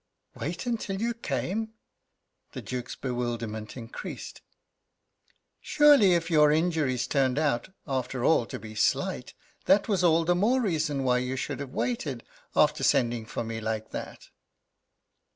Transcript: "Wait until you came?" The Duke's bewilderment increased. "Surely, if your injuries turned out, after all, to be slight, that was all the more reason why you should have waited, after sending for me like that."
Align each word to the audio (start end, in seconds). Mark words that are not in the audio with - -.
"Wait 0.33 0.65
until 0.65 0.99
you 0.99 1.13
came?" 1.13 1.73
The 2.53 2.61
Duke's 2.63 2.95
bewilderment 2.95 3.77
increased. 3.77 4.41
"Surely, 5.59 6.15
if 6.15 6.31
your 6.31 6.51
injuries 6.51 7.05
turned 7.05 7.37
out, 7.37 7.69
after 7.85 8.25
all, 8.25 8.47
to 8.47 8.57
be 8.57 8.73
slight, 8.73 9.35
that 9.65 9.87
was 9.87 10.03
all 10.03 10.25
the 10.25 10.33
more 10.33 10.59
reason 10.59 11.03
why 11.03 11.19
you 11.19 11.35
should 11.35 11.59
have 11.59 11.75
waited, 11.75 12.23
after 12.55 12.83
sending 12.83 13.27
for 13.27 13.43
me 13.43 13.61
like 13.61 13.91
that." 13.91 14.29